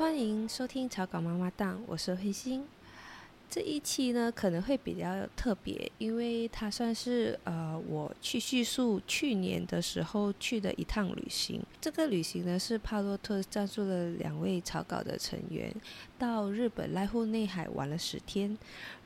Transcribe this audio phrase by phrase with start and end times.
[0.00, 2.66] 欢迎收听草稿妈妈档，我是慧心。
[3.50, 11.62] 这一期呢可能会比较特别，因为它算是呃我去叙述去年的时候去的一趟旅行。
[11.82, 15.70] 这个旅行呢是帕洛特赞助了两位草稿的成员
[16.18, 18.56] 到日本濑户内海玩了十天，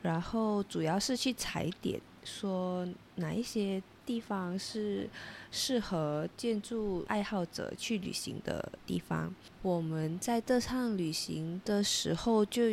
[0.01, 5.09] 然后主要是去踩点，说哪一些地方是
[5.51, 9.33] 适合建筑爱好者去旅行的地方。
[9.61, 12.63] 我们在这趟旅行的时候就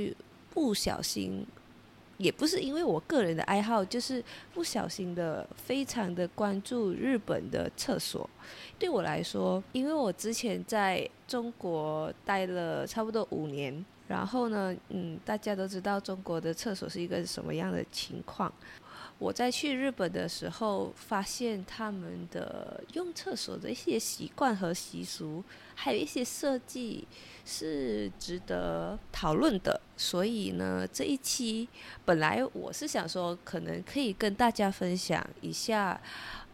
[0.50, 1.46] 不小心。
[2.18, 4.22] 也不是因为我个人的爱好，就是
[4.54, 8.28] 不小心的，非常的关注日本的厕所。
[8.78, 18.52] 对我来说，因为我之前在中国待了差不多五年，然后呢，嗯，大家都知道中国的厕所是一个什么样的情况。
[19.18, 27.06] 我在去日本的时候，发现他们的用厕所的一些习惯和习俗，还有一些设计
[27.44, 29.80] 是值得讨论的。
[29.96, 31.68] 所以呢，这一期
[32.04, 36.00] 本来我是想说，可能可以跟大家分享一下。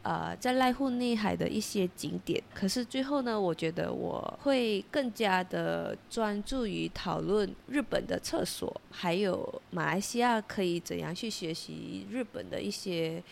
[0.09, 13.23] 呃，在濑户内海的一些景点，可是最后呢，我觉得我会更加的专注于讨论日本的厕所，还有马来西亚可以怎样去学习日本的一些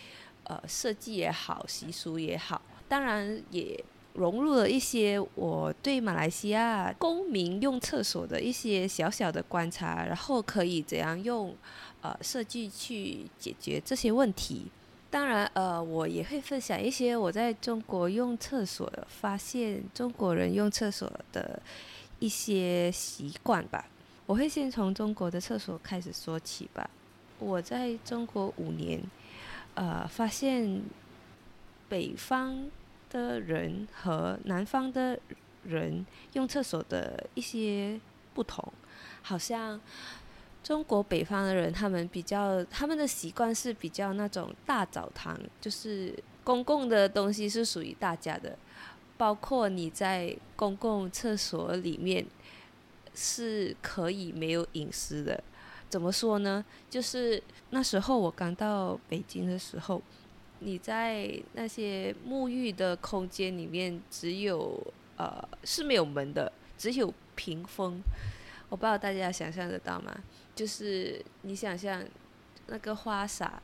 [0.45, 3.83] 呃设计也好，习俗也好，当然也
[4.13, 11.57] 融入了一些我对马来西亚公民用厕所的一些小小的观察，然后可以怎样用
[12.03, 14.67] 呃设计去解决这些问题。
[15.09, 21.63] 当然，呃，我也会分享一些我在中国用厕所发现中国人用厕所的
[22.19, 23.87] 一些习惯吧。
[24.27, 26.91] 我会先从中国的厕所开始说起吧。
[27.39, 29.01] 我在中国五年，
[29.75, 30.83] 呃，发现
[31.89, 32.69] 北方
[33.09, 35.19] 的人和南方的
[35.65, 37.99] 人用厕所的一些
[38.35, 38.73] 不同，
[39.23, 39.81] 好像。
[40.67, 46.13] 中国北方的人，他们比较他们的习惯是比较那种大澡堂，就是
[46.43, 48.59] 公共的东西是属于大家的，
[49.17, 52.27] 包括你在公共厕所里面
[53.15, 55.41] 是可以没有隐私的。
[55.89, 56.65] 怎么说呢？
[56.91, 57.41] 就是
[57.71, 60.03] 那时候我刚到北京的时候，
[60.59, 64.85] 你在那些沐浴的空间里面，只有
[65.17, 68.01] 呃是没有门的，只有屏风。
[68.69, 70.13] 我不知道大家想象得到吗？
[70.57, 72.03] 就是你想象
[72.67, 73.63] 那个花洒，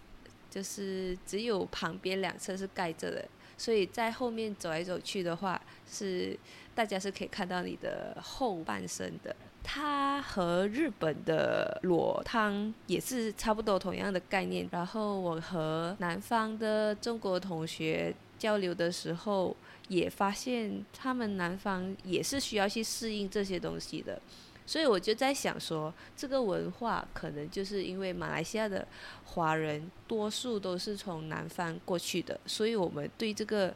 [0.48, 3.26] 就是只有旁边两侧是盖着的，
[3.56, 5.60] 所以在后面走来走去的话，
[5.91, 6.38] 是
[6.75, 9.34] 大家是可以看到你的后半身的。
[9.64, 14.69] 它和日本的裸汤也是差不多同样的概念。
[14.72, 19.56] 然后我和南方的中国同学交流的时候，
[19.88, 24.20] 也发现他们南方也是需要去适应这些东西的。
[24.66, 28.86] 所以我就在想说，这个文化可能就是因为马来西亚的
[29.24, 33.74] 华人多数都是从南方过去的，所以我们对这个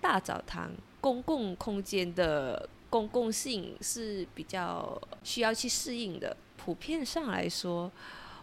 [0.00, 0.70] 大澡堂
[1.00, 6.36] 公共空间的公共性是比较需要去适应的。
[6.56, 7.90] 普遍上来说，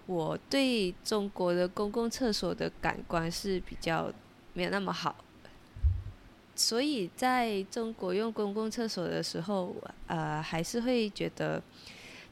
[0.08, 4.12] 我对中国的公共厕所的感官是比较
[4.54, 5.16] 没有那么好。
[6.58, 9.76] 所以在中国用公共厕所的时候，
[10.08, 11.62] 呃，还是会觉得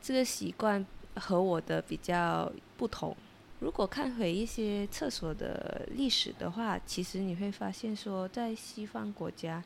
[0.01, 0.83] 这个习惯
[1.15, 3.15] 和我的比较不同。
[3.59, 9.63] 如果看回一些厕所的历史的话，其实你会发现说，在西方国家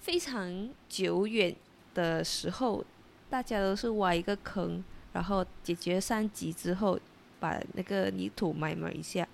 [0.00, 1.54] 非常久远
[1.94, 2.84] 的时候，
[3.30, 4.82] 大家都是挖一个坑，
[5.12, 6.98] 然后解决三级之后，
[7.38, 9.26] 把那个泥土埋埋一下，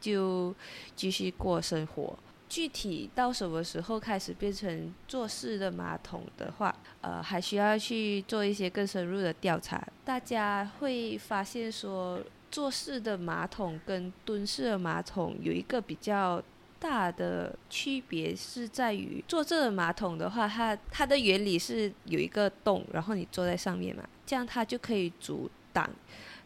[0.00, 0.52] 就
[0.96, 2.18] 继续过生活。
[2.48, 9.84] 具体到什么时候开始变成坐式的马桶的话，呃，还需要去做一些更深入的调查。
[10.04, 12.20] 大家会发现说，
[12.50, 16.42] 坐式的马桶跟蹲式的马桶有一个比较
[16.78, 25.90] 大的区别，是在于坐这个马桶的话，它它的原理是有一个洞，然后你坐在上面嘛，这样它就可以阻挡。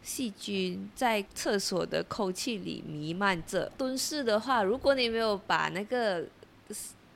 [0.01, 3.71] 细菌在厕所的空气里弥漫着。
[3.77, 6.25] 蹲式的话，如果你没有把那个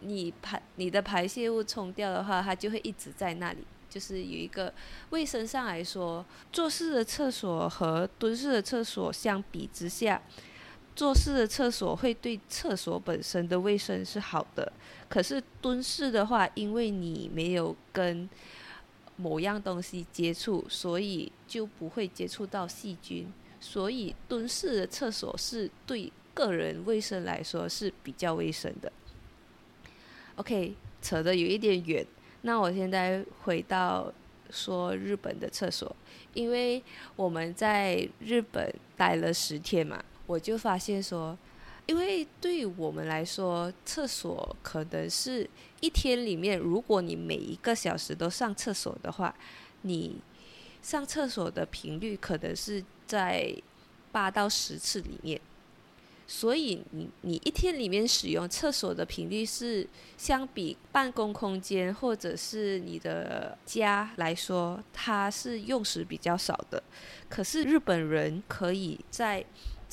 [0.01, 3.59] 你排你的排泄物冲掉的话，它就会一直在那里。
[3.87, 4.73] 就是有一个
[5.11, 10.21] 卫生上来说，坐式的厕所和蹲式的厕所相比之下，
[10.93, 14.69] 坐式的厕所会对厕所本身的卫生是好的。
[15.07, 18.29] 可是蹲式的话，因为你没有跟
[19.17, 28.91] 某样东西接触，所以就不会接触到细菌，所以蹲式的厕所是对个人卫生来说是比较卫生的。
[30.35, 32.05] OK，扯得有一点远，
[32.41, 34.11] 那我现在回到
[34.49, 35.95] 说日本的厕所，
[36.33, 36.83] 因为
[37.15, 41.37] 我们在日本待了十天嘛，我就发现说，
[41.87, 45.49] 因为对我们来说，厕所可能是
[45.81, 49.35] 一天里面，如果你每一个小时都上厕所的话，
[49.83, 50.17] 你
[50.81, 53.55] 上厕所的频率可能是在
[54.11, 55.39] 八到十次里面。
[56.27, 59.87] 所以你你一天里面使用厕所的频率是
[60.17, 66.81] 相比办公空间或者是你的家来说，它是用时比较少的。
[67.29, 69.45] 可是日本人可以在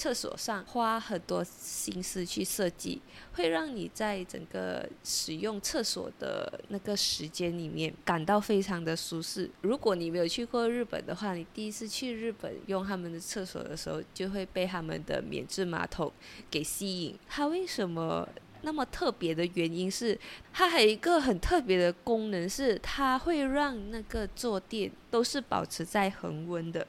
[0.03, 3.01] 厕所上花很多心思去设计，
[3.35, 9.49] 会让你在整个使用厕所的那个时间里面感到非常的舒适。
[9.61, 16.13] 如果你没有去过日本的话，你第一次去日本用他们的厕所的时候，就会被他们的免治马桶
[16.51, 17.17] 给吸引。
[17.29, 18.29] 它为什么
[18.63, 20.19] 那么特别的原因是，
[20.53, 26.85] 它还有一个很特别的功能，是它会让那个坐垫都是保持在恒温的。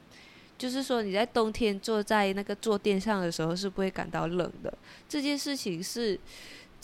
[0.56, 4.72] 就是说，你在冬天坐在那个坐垫上的时候是不会感到冷的。
[5.08, 6.18] 这件事情是，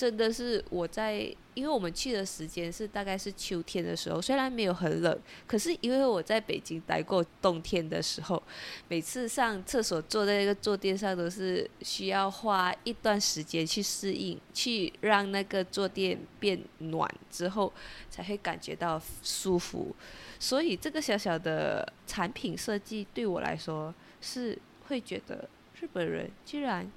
[0.00, 1.14] 真的是我在，
[1.52, 8.42] 因为我们去的时间是大概是秋天的时候，虽然没有很冷，可是因为我在北京待过冬天的时候，
[8.88, 17.70] 每次上厕所坐在那个坐垫上都是需要花一段时间去适应，去让那个坐垫变暖之后，
[18.08, 19.94] 才会感觉到舒服。
[20.38, 24.58] 所以这个小小的产品设计对我来说是
[24.88, 25.46] 会觉得
[25.78, 26.90] 日本人居然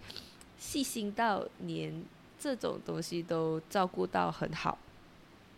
[0.57, 2.01] 细心到连
[2.43, 4.77] 这种东西都照顾到很好。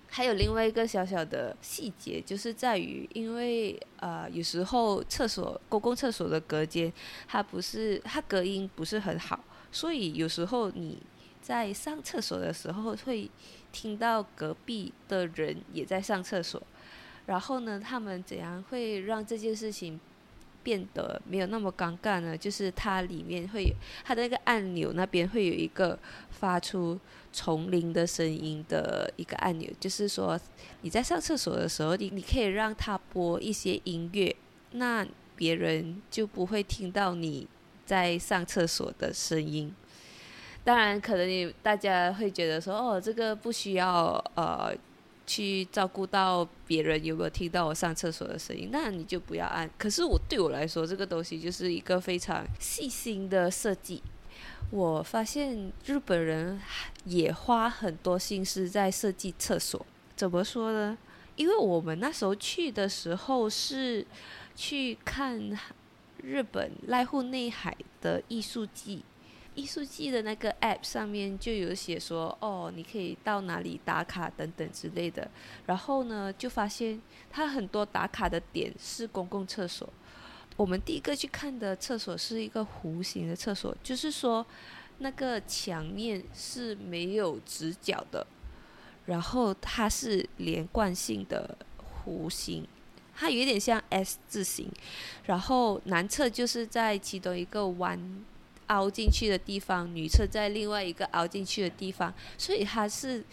[0.08, 6.94] 还有另外一个小小的细节，就是在于因为呃有时候厕所公共厕所的隔间
[7.28, 11.02] 它不是它隔音不是很好，所以有时候你
[11.42, 13.30] 在上厕所的时候会
[13.72, 16.62] 听到隔壁的人也在上厕所。
[17.26, 20.00] 然后呢，他们怎样会让这件事情
[20.66, 22.36] 变得没有那么尴尬呢？
[22.36, 23.72] 就是它里面会，
[24.04, 25.98] 它的那个按钮那边会有一个
[26.32, 27.00] 发出
[27.32, 30.40] 丛林的声音的一个按钮，就是说
[30.82, 34.36] 你在上厕所的时候，你你可以让它播一些音乐，
[34.72, 37.48] 那别人就不会听到你
[37.86, 39.72] 在上厕所的声音。
[40.64, 44.76] 当然，可能你大家会觉得说，哦，这个不需要呃。
[45.26, 49.70] 去照顾到别人有没有听到我上厕所的声音，那你就不要按。
[49.78, 54.02] 可是我对我来说，这个东西就是一个非常细心的设计。
[54.72, 56.60] 我发现日本人
[57.06, 59.86] 也花很多心思在设计厕所。
[60.16, 60.98] 怎么说呢？
[61.36, 64.06] 因为我们那时候去的时候是
[64.56, 65.60] 去看
[66.24, 69.04] 日本濑户内海的艺术季。
[69.56, 75.32] 艺术季的那个 App 上面就有写说，哦，你可以到哪里打卡等等之类的。
[75.66, 79.88] 然后呢，就发现它很多打卡的点是公共厕所。
[80.58, 84.46] 我们第一个去看的厕所是一个弧形的厕所，就是说
[84.98, 88.28] 那个墙面是没有直角的，
[89.06, 91.58] 然后它是连贯性的
[92.06, 92.68] 弧形，
[93.16, 94.70] 它有点像 S 字形。
[95.24, 98.26] 然后南侧就是在其中一个弯。
[98.68, 103.24] 凹进去的地方，女厕在另外一个凹进去的地方，所以它是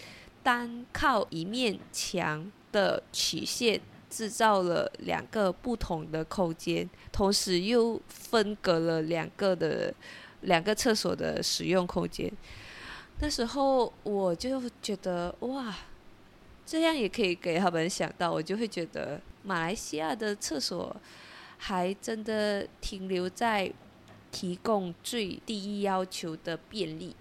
[0.42, 9.94] 单靠一面墙的曲线制造了两个不同的空间，同时又分隔了两个的
[10.42, 12.30] 两个厕所的使用空间。
[13.20, 15.74] 那时候我就觉得哇，
[16.66, 20.94] 这样也可以给他们想到，我就会觉得马来西亚的厕所
[21.56, 23.72] 还真的停留在。
[24.32, 27.14] 提供最低要求的便利。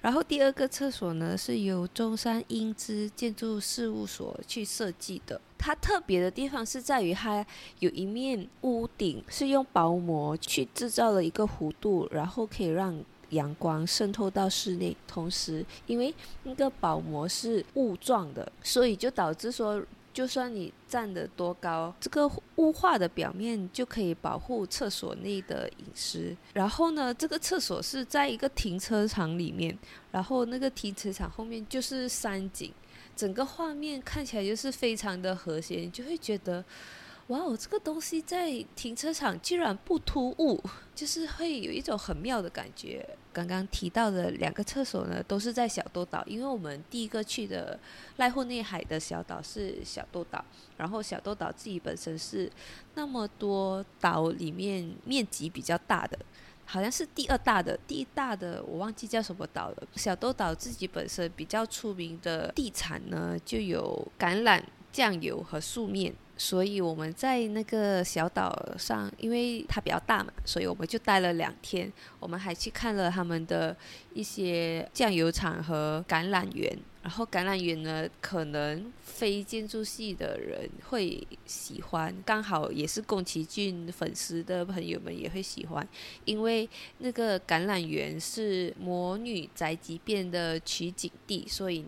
[0.00, 5.40] 然后第二个厕所呢，是由中山英之建筑事务所去设计的。
[5.58, 7.44] 它特别的地方是在于，它
[7.80, 14.94] 有一面屋顶是用薄膜去制造了一个弧度，然后可以让阳光渗透到室内。
[15.08, 19.82] 同时，因为那个薄膜是雾状的，所以就导致说。
[20.14, 26.34] 就算你站得多高，这个雾化的表面就可以保护厕所内的隐私。
[26.54, 29.76] 然后呢，这个厕所是在一个停车场里面，
[30.12, 32.72] 然后那个停车场后面就是山景，
[33.14, 36.64] 整个画面看起来就是非常的和谐，你就会觉得。
[37.28, 40.60] 哇哦，这个东西在停车场居然不突兀，
[40.94, 43.08] 就是会有一种很妙的感觉。
[43.32, 47.80] 刚刚提到的两个厕所呢，都是在小豆岛，因为我们第一个去的
[48.18, 50.44] 濑户内海的小岛是小豆岛，
[50.76, 52.50] 然后小豆岛自己本身是
[52.94, 56.18] 那么多岛里面面积比较大的，
[56.66, 59.82] 好像是第二大的，第一大的我忘记叫什么岛了。
[59.96, 64.62] 小豆岛自己本身比较出名的地产呢，就有橄榄、
[64.92, 66.14] 酱油和素面。
[66.36, 71.92] 所以我们在那个小岛上，因为它比较大嘛，所以我们就待了两天。
[72.18, 73.76] 我们还去看了他们的
[74.12, 76.76] 一些酱油厂和橄榄园。
[77.02, 85.86] 然后橄榄园呢，可能非建筑系的人会喜欢，刚好也是宫崎骏粉丝的朋友们也会喜欢，
[86.24, 91.84] 因为那个橄榄园是《魔女宅急便》的取景地，所以。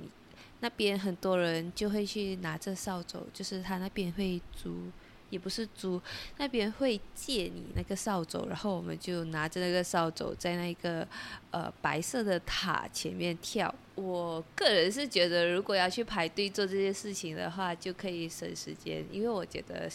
[0.60, 4.90] 那边很多人就会去拿着扫帚，就是他那边会租，
[5.28, 6.00] 也不是租，
[6.38, 11.06] 那边会借你那个扫帚，然后我们就拿着那个扫帚在那个
[11.50, 13.72] 呃白色的塔前面跳。
[13.94, 19.90] 我个人是觉得，如果要去排队做这件事情的话，就可以省时间，因为我觉得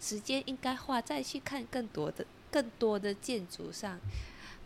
[0.00, 4.00] 时间应该花在去看更多的、更多的建筑上。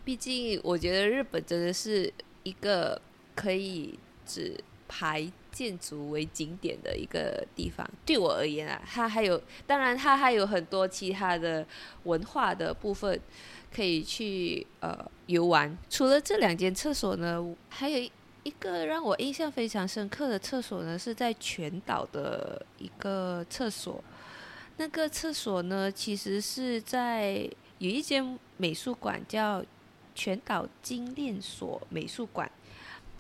[0.05, 2.13] 毕竟我觉得日本真的是
[2.45, 3.01] 一个
[3.35, 5.31] 可以只排。
[5.61, 11.67] 建筑为景点的一个地方，对我而言啊，它还有，当然它还有很多其他的
[12.05, 13.21] 文化的部分
[13.71, 15.77] 可以去呃游玩。
[15.91, 18.11] 除了这两间厕所呢，还有
[18.43, 24.03] 一个让我印象非常深刻的厕所呢，是在全岛的一个厕所。
[24.79, 29.63] 那个厕所呢，其实是在有一间美术馆叫
[30.15, 32.51] 全岛精炼所美术馆。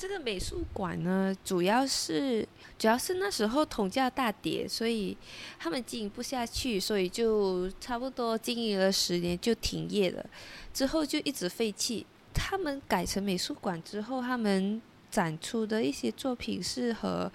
[0.00, 5.14] 这个美术馆呢，主要是主要是那时候铜价大跌，所以
[5.58, 10.24] 他们经营不下去，所以就差不多经营了十年就停业了，
[10.72, 12.06] 之后就一直废弃。
[12.32, 14.80] 他们改成美术馆之后，他们
[15.10, 17.30] 展出的一些作品是和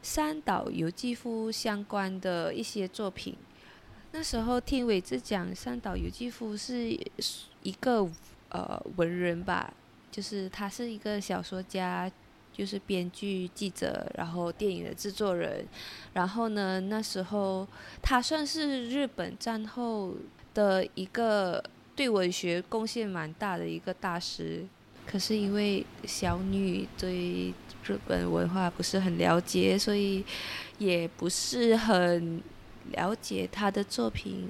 [0.00, 3.36] 三岛由纪夫相关的一些作品。
[4.12, 6.98] 那时候听伟志讲，三岛由纪夫是
[7.62, 8.08] 一个
[8.48, 9.74] 呃文人吧。
[10.10, 12.10] 就是他是一个小说家，
[12.52, 15.66] 就是编剧、记者，然后电影的制作人。
[16.14, 17.66] 然后呢，那时候
[18.02, 20.14] 他算是日本战后
[20.54, 21.62] 的一个
[21.94, 24.64] 对文学贡献蛮大的一个大师。
[25.06, 30.24] 可是因为小女对日本文化不是很了解，所以
[30.78, 32.42] 也不是很
[32.90, 34.48] 了解他的作品。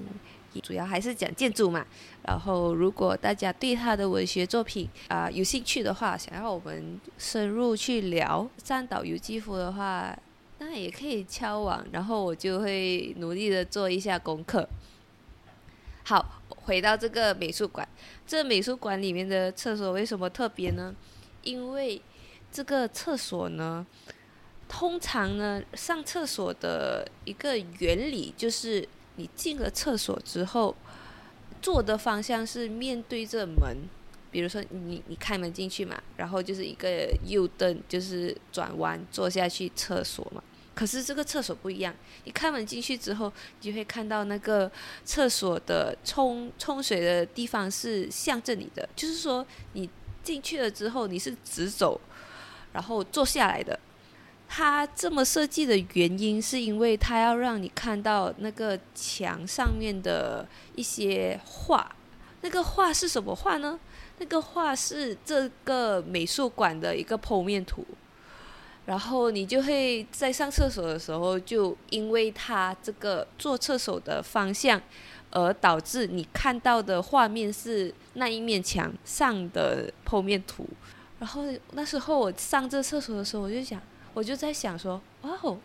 [0.60, 1.86] 主要还是讲建筑嘛，
[2.22, 10.16] 然后如果大家对他的文学作品啊有兴趣的话，想要我们深入去聊三岛由纪夫的话，
[10.58, 14.68] 那也可以敲网，然后我就会努力的做一下功课。
[16.04, 17.88] 好，回到这个美术馆，
[18.26, 20.94] 这美术馆里面的厕所为什么特别呢？
[21.42, 22.00] 因为
[22.50, 23.86] 这个厕所呢，
[24.68, 28.88] 通常呢上厕所的一个原理就是。
[29.16, 30.75] 你进了厕所之后，
[31.61, 33.76] 坐的方向是面对着门，
[34.30, 40.42] 比如说你你开门进去嘛，然后就是一个右蹬，就是转弯坐下去厕所嘛。
[40.75, 41.94] 可是这个厕所不一样，
[42.25, 44.70] 你开门进去之后，你就会看到那个
[45.06, 49.88] 厕所的冲冲水的地方是向着你的，就是说你
[50.23, 51.99] 进去了之后你是直走，
[52.75, 53.78] 然后坐下来的。
[54.48, 61.94] 它这么设计的原因，是因为它要让你看到那个墙上面的一些画。
[62.42, 63.78] 那个画是什么画呢？
[64.18, 67.84] 那个画是这个美术馆的一个剖面图。
[68.86, 74.80] 然后你就会在上厕所的时候，就因为它这个坐厕所的方向，
[75.32, 80.64] 而导致你看到的画面是那一面墙上的剖面图。
[81.18, 83.82] 然后那时候我上这厕所的时候，我就想。
[84.16, 85.58] 我就在想说，哇哦，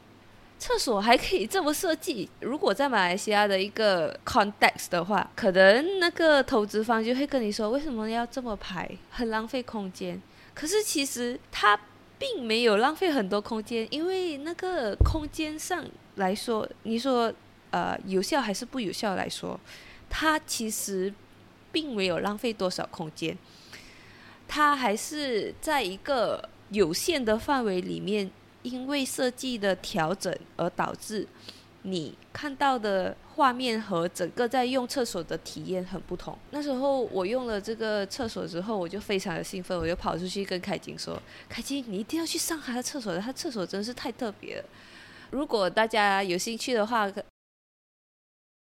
[0.60, 2.30] 厕所还可以这么设计。
[2.42, 10.22] 如果在马来西亚的一个 context 的话，可能那个投资方就会跟你说，为什么要这么排，很浪费空间。
[10.54, 11.80] 可是其实它
[12.20, 17.34] 并没有浪费很多空间，因为那个空间上来说，你说
[17.70, 19.58] 呃有效还是不有效来说，
[20.10, 21.14] 它其实
[21.72, 23.38] 并没有浪费多少空间，
[24.46, 28.30] 它还是在一个有限的范围里面。
[28.64, 31.28] 因为设计的调整而导致
[31.84, 36.38] 你看到的画面和整个在用厕所的体验很不同。
[36.52, 44.66] 那时候我用了这个厕所之后，我就非常的兴奋，我就跑出去跟凯金说：“凯金，你一定要去上他的厕所，他厕所真是太特别了。”
[45.32, 47.12] 如果大家有兴趣的话，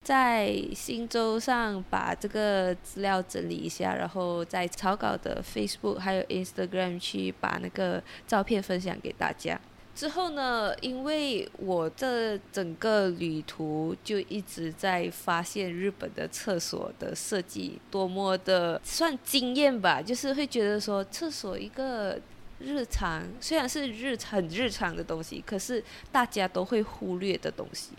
[0.03, 9.59] 在新洲上把这个资料整理一下，然后在草稿的 Facebook 还有 Instagram 去把那个照片分享给大家。
[9.95, 10.73] 之后呢？
[10.81, 22.19] 因为我这整个旅途就一直在发现日本的厕所的设计多么的算惊艳吧，就是会觉得说厕所一个
[22.59, 27.91] 日常虽然是日常很日常的东西，可是大家都会忽略的东西。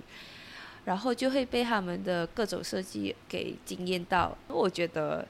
[0.84, 4.36] 然后就会被他们的各种设计给惊艳到。
[4.48, 5.26] 我觉得，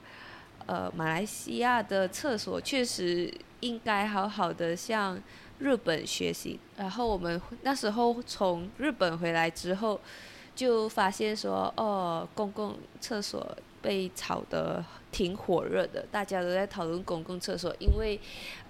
[0.66, 5.16] 呃，马来西亚的厕所确实应该好好的像
[5.58, 6.58] 日本学习。
[6.76, 10.00] 然后我们那时候从日本回来之后，
[10.54, 18.20] 就发现说，哦，公共厕所被炒得挺火热的，大家都在讨论公共厕所，因为。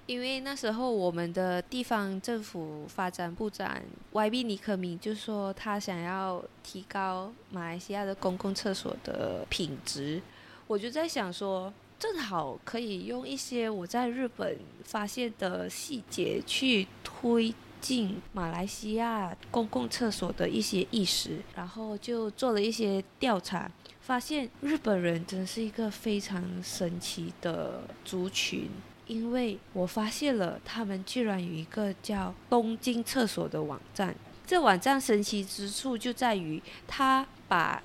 [0.07, 3.75] 因为那时候我们的地方政府发展部长
[4.13, 10.21] YB 尼克明就说他想要提高马来西亚的公共厕所的品质，
[10.67, 23.69] 我就在想说，正好可以用一些我在日本发现的细节去推进马来西亚公共厕所的一些意识，然后就做了一些调查，
[24.01, 28.69] 发现日本人真是一个非常神奇的族群。
[29.07, 34.15] 因为我发现了，他们居然有一个叫“东京厕所”的网站。
[34.47, 37.83] 这网站神奇之处就在于，它把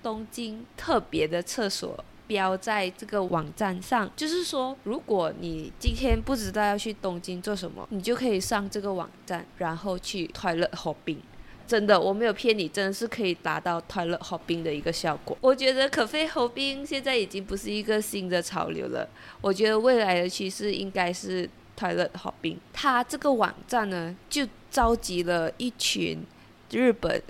[0.00, 4.08] 东京特别的厕所标在这个网站上。
[4.14, 11.18] 就是说，如果你今天不知道要去东京做什么，你就可以上这个网站，然后去 toilet hopping。
[11.66, 15.36] 真的，我没有骗你，真的是可以达到 toilet hopping 的一个效果。
[15.40, 19.08] 我觉得可飞 hopping 现在已经不是一个新的潮流了。
[19.40, 22.58] 我觉得未来的趋势应该是 toilet hopping。
[22.72, 26.24] 它这个网站呢，就召集了一群
[26.70, 27.20] 日本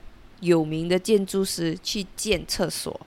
[0.40, 2.98] 有名的建筑师去建厕所，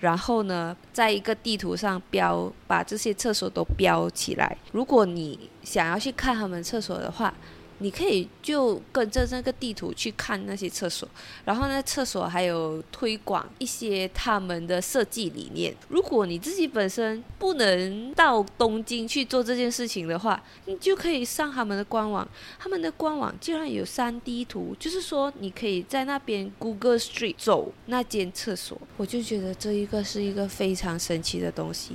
[0.00, 4.56] 然后呢，在一个地图上标，把这些厕所都标起来。
[4.72, 7.34] 如果你想要去看他们厕所的话，
[7.78, 11.08] 你可以就跟着那个地图去看那些厕所，
[11.44, 15.74] 然后呢，厕所还有推广一些他们的设计理念。
[15.88, 22.28] 如果你自己本身不能到东京去做这件事情的话，你就可以上他们的官网。
[22.58, 28.80] 他们的官网竟然有三 D 图，就是说你可以在那边 Google Street 走那间厕所。
[28.96, 31.94] 我就觉得这一个是一个非常神奇的东西。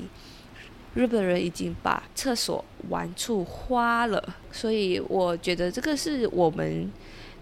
[0.95, 6.91] 日本人已经把厕所玩出花了，所以我觉得这个是我们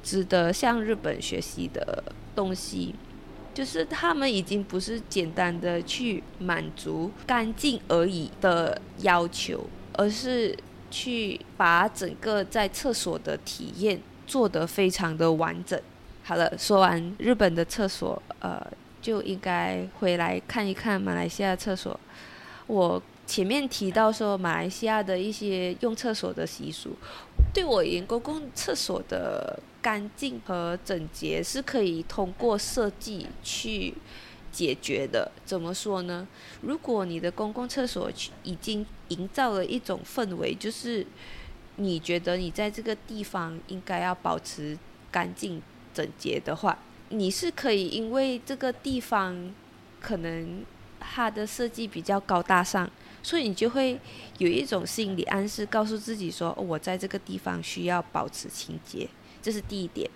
[0.01, 2.01] 值得向日本学习的
[2.33, 2.95] 东西，
[3.53, 10.57] 就是他们已经不是简单的去满足干净而已的要求，而是
[10.89, 15.77] 去把整个在厕所的体验做得非常的完整。
[16.23, 18.65] 好了，说完日本的厕所，呃，
[19.01, 21.99] 就应该回来看一看马来西亚厕所。
[22.67, 23.03] 我。
[23.31, 26.97] 前面提到说，马来西亚的一些用厕所的习俗，
[27.53, 33.93] 对我而言，公共厕所的干净和整洁是可以通过设计去
[34.51, 35.31] 解决的。
[35.45, 36.27] 怎么说呢？
[36.59, 38.11] 如果你的公共厕所
[38.43, 41.07] 已经营造了一种氛围，就是
[41.77, 44.77] 你觉得你在这个地方应该要保持
[45.09, 45.61] 干净
[45.93, 49.53] 整洁的话，你是可以因为这个地方
[50.01, 50.65] 可能
[50.99, 52.91] 它的设计比较高大上。
[53.23, 53.99] 所以你就会
[54.39, 59.07] 有一种心理暗示，告诉自己说：“我在这个地方需要保持清洁。”
[59.41, 60.09] 这是第一点，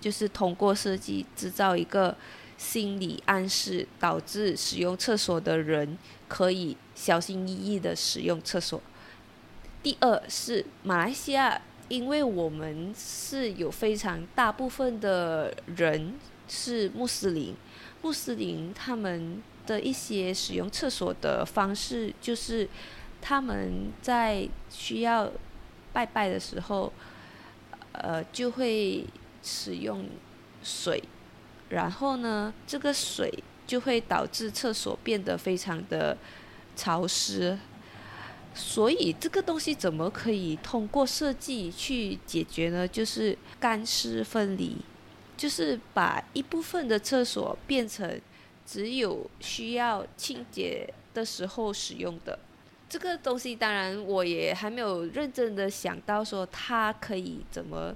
[0.00, 2.16] 就是通过设计制造一个
[2.56, 5.98] 心理暗示，导致使用厕所的人
[6.28, 8.80] 可以小心翼翼的使用厕所。
[9.82, 16.14] 第二是马来西亚，因为我们是有非常大部分的人
[16.46, 17.54] 是穆斯林，
[18.02, 19.42] 穆斯林他们。
[19.66, 22.68] 的一些使用厕所的方式，就是
[23.20, 25.30] 他们在需要
[25.92, 26.92] 拜拜的时候，
[27.92, 29.04] 呃，就会
[29.42, 30.08] 使用
[30.62, 31.02] 水，
[31.68, 33.32] 然后呢，这个水
[33.66, 36.16] 就会导致厕所变得非常的
[36.74, 37.56] 潮湿，
[38.54, 42.88] 所以这个东西怎么可以通过设计去解决呢？
[42.88, 44.78] 就是干湿分离，
[45.36, 48.20] 就是把一部分的厕所变成。
[48.72, 52.38] 只有需要清洁的时候使用的
[52.88, 57.94] 这个东西，当然我也还没有认真的想到说它可以怎么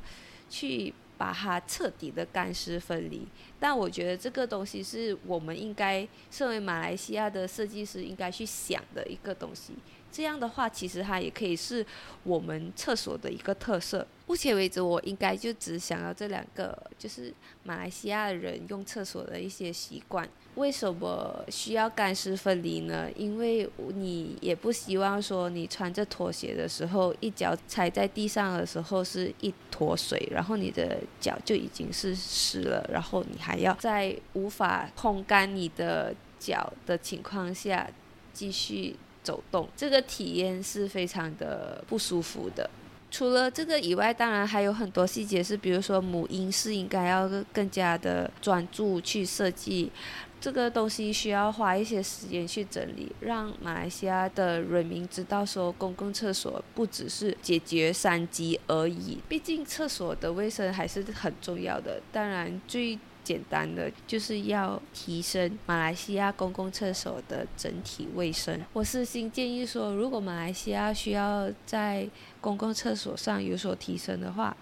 [0.50, 3.26] 去把它彻底的干湿分离。
[3.58, 9.72] 但我觉得这个东西是我们应该身为马来西亚的设计师应该去想的一个东西。
[10.12, 11.84] 这样的话，其实它也可以是
[12.22, 14.06] 我们厕所的一个特色。
[14.26, 17.32] 目前为止，我应该就只想到这两个，就是
[17.64, 20.28] 马来西亚人用厕所的一些习惯。
[20.57, 23.09] 为什么需要干湿分离呢？
[23.14, 37.87] 因为你也不希望说你穿着拖鞋的时候，一脚踩在地上的时候是一坨水，然后你的脚就已经是湿了，然后你还要在无法烘干你的脚的情况下
[38.33, 42.69] 继续走动，这个体验是非常的不舒服的。
[43.09, 49.90] 除了这个以外，当然还有很多细节是，比如说母婴室应该要更加的专注去设计。
[50.40, 59.18] 这个东西需要花一些时间去整理，让马来西亚的人民知道说，公共厕所不只是解决三级而已。
[59.29, 62.01] 毕竟厕所的卫生还是很重要的。
[62.12, 68.61] 当然，最简单的就是要提升马来西亚公共厕所的整体卫生。
[68.72, 72.09] 我私心建议说，如果马来西亚需要在
[72.40, 74.57] 公共厕所上有所提升的话，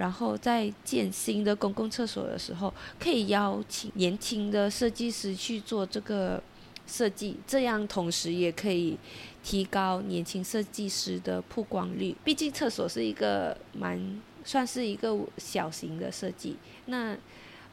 [0.00, 6.42] 然后在建新的公共厕所的时候，可以邀请年轻的设计师去做这个
[6.86, 8.96] 设计，这样同时也可以
[9.44, 12.16] 提高年轻设计师的曝光率。
[12.24, 17.14] 毕竟厕所是一个蛮算是一个小型的设计，那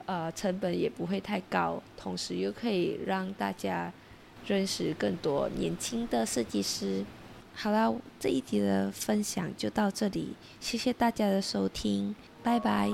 [0.05, 3.93] 呃成本也不会太高，同时又可以让大家
[4.45, 7.05] 认识更多年轻的设计师。
[7.59, 12.91] 好了，这一集的分享就到这里，谢谢大家的收听，拜拜。